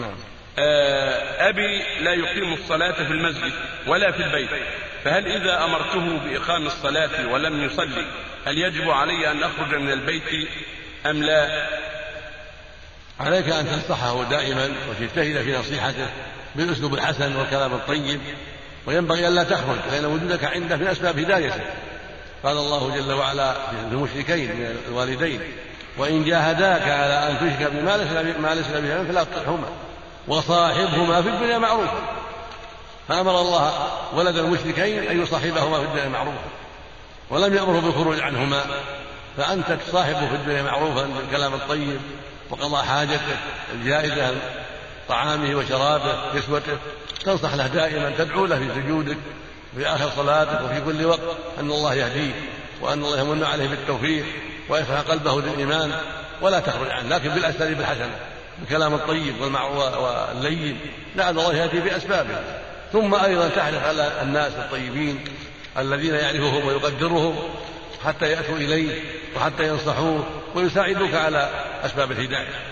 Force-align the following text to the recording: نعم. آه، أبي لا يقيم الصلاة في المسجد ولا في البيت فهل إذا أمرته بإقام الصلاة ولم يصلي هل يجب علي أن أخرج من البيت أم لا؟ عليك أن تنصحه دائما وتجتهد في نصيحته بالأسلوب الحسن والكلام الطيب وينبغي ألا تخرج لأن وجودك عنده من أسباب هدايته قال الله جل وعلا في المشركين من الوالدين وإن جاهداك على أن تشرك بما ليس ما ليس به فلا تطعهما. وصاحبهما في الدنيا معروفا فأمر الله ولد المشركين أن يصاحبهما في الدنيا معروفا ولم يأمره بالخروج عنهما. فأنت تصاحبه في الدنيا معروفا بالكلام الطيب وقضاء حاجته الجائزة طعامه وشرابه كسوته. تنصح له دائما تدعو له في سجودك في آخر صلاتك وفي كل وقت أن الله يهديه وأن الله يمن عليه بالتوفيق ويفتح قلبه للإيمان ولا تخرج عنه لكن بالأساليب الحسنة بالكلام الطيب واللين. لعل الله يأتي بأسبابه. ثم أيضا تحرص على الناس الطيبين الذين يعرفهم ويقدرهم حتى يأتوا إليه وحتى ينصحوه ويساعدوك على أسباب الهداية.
نعم. 0.00 0.14
آه، 0.58 1.48
أبي 1.48 1.82
لا 2.00 2.14
يقيم 2.14 2.52
الصلاة 2.52 2.92
في 2.92 3.12
المسجد 3.12 3.52
ولا 3.86 4.12
في 4.12 4.22
البيت 4.22 4.50
فهل 5.04 5.26
إذا 5.26 5.64
أمرته 5.64 6.18
بإقام 6.18 6.66
الصلاة 6.66 7.26
ولم 7.32 7.64
يصلي 7.64 8.06
هل 8.46 8.58
يجب 8.58 8.90
علي 8.90 9.30
أن 9.30 9.42
أخرج 9.42 9.74
من 9.74 9.90
البيت 9.92 10.48
أم 11.06 11.22
لا؟ 11.22 11.66
عليك 13.20 13.48
أن 13.48 13.66
تنصحه 13.66 14.24
دائما 14.24 14.68
وتجتهد 14.90 15.42
في 15.42 15.58
نصيحته 15.58 16.06
بالأسلوب 16.54 16.94
الحسن 16.94 17.36
والكلام 17.36 17.72
الطيب 17.72 18.20
وينبغي 18.86 19.28
ألا 19.28 19.42
تخرج 19.42 19.78
لأن 19.92 20.04
وجودك 20.04 20.44
عنده 20.44 20.76
من 20.76 20.86
أسباب 20.86 21.18
هدايته 21.18 21.60
قال 22.44 22.56
الله 22.56 22.96
جل 22.96 23.12
وعلا 23.12 23.52
في 23.52 23.92
المشركين 23.92 24.48
من 24.48 24.76
الوالدين 24.88 25.40
وإن 25.98 26.24
جاهداك 26.24 26.82
على 26.82 27.30
أن 27.30 27.36
تشرك 27.36 27.72
بما 27.72 27.96
ليس 27.96 28.36
ما 28.38 28.54
ليس 28.54 28.66
به 28.66 29.12
فلا 29.12 29.24
تطعهما. 29.24 29.68
وصاحبهما 30.28 31.22
في 31.22 31.28
الدنيا 31.28 31.58
معروفا 31.58 32.00
فأمر 33.08 33.40
الله 33.40 33.72
ولد 34.14 34.36
المشركين 34.36 35.08
أن 35.08 35.22
يصاحبهما 35.22 35.78
في 35.78 35.84
الدنيا 35.84 36.08
معروفا 36.08 36.44
ولم 37.30 37.54
يأمره 37.54 37.80
بالخروج 37.80 38.20
عنهما. 38.20 38.64
فأنت 39.36 39.72
تصاحبه 39.86 40.28
في 40.28 40.34
الدنيا 40.34 40.62
معروفا 40.62 41.02
بالكلام 41.02 41.54
الطيب 41.54 42.00
وقضاء 42.50 42.84
حاجته 42.84 43.36
الجائزة 43.74 44.34
طعامه 45.08 45.54
وشرابه 45.54 46.14
كسوته. 46.34 46.76
تنصح 47.24 47.54
له 47.54 47.66
دائما 47.66 48.12
تدعو 48.18 48.46
له 48.46 48.58
في 48.58 48.80
سجودك 48.80 49.16
في 49.76 49.86
آخر 49.86 50.10
صلاتك 50.16 50.60
وفي 50.64 50.80
كل 50.80 51.04
وقت 51.04 51.20
أن 51.60 51.70
الله 51.70 51.94
يهديه 51.94 52.32
وأن 52.80 53.04
الله 53.04 53.20
يمن 53.20 53.44
عليه 53.44 53.68
بالتوفيق 53.68 54.24
ويفتح 54.68 55.00
قلبه 55.00 55.40
للإيمان 55.40 55.92
ولا 56.40 56.60
تخرج 56.60 56.90
عنه 56.90 57.08
لكن 57.08 57.28
بالأساليب 57.28 57.80
الحسنة 57.80 58.18
بالكلام 58.60 58.94
الطيب 58.94 59.40
واللين. 59.40 60.80
لعل 61.16 61.30
الله 61.30 61.54
يأتي 61.54 61.80
بأسبابه. 61.80 62.40
ثم 62.92 63.14
أيضا 63.14 63.48
تحرص 63.48 63.82
على 63.82 64.12
الناس 64.22 64.52
الطيبين 64.52 65.24
الذين 65.78 66.14
يعرفهم 66.14 66.66
ويقدرهم 66.66 67.38
حتى 68.04 68.30
يأتوا 68.30 68.56
إليه 68.56 69.02
وحتى 69.36 69.68
ينصحوه 69.68 70.26
ويساعدوك 70.54 71.14
على 71.14 71.50
أسباب 71.84 72.12
الهداية. 72.12 72.70